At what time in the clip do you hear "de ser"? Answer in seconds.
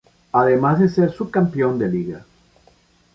0.79-1.11